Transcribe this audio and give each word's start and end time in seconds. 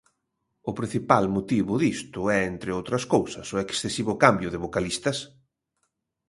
O 0.69 0.71
principal 0.79 1.23
motivo 1.37 1.73
disto 1.85 2.19
é, 2.37 2.39
entre 2.51 2.69
outras 2.79 3.03
cousas, 3.13 3.47
o 3.55 3.57
excesivo 3.63 4.13
cambio 4.23 4.49
de 4.51 4.61
vocalistas. 4.65 5.17